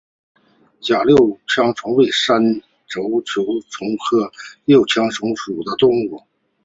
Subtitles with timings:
[0.81, 2.43] 栗六枪虫为三
[2.87, 4.31] 轴球虫科
[4.65, 6.23] 六枪虫属的动物。